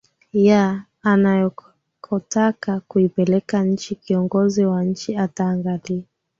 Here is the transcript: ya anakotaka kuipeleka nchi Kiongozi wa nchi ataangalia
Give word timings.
ya 0.33 0.83
anakotaka 1.01 2.79
kuipeleka 2.79 3.63
nchi 3.63 3.95
Kiongozi 3.95 4.65
wa 4.65 4.83
nchi 4.83 5.17
ataangalia 5.17 6.03